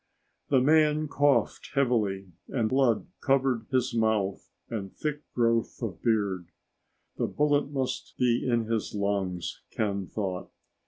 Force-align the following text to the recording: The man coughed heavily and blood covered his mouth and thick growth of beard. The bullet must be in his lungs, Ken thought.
The 0.49 0.61
man 0.61 1.07
coughed 1.07 1.69
heavily 1.75 2.31
and 2.47 2.67
blood 2.67 3.05
covered 3.21 3.67
his 3.71 3.93
mouth 3.93 4.49
and 4.67 4.91
thick 4.91 5.21
growth 5.35 5.79
of 5.83 6.01
beard. 6.01 6.47
The 7.17 7.27
bullet 7.27 7.69
must 7.69 8.15
be 8.17 8.43
in 8.49 8.65
his 8.65 8.95
lungs, 8.95 9.61
Ken 9.69 10.07
thought. 10.07 10.49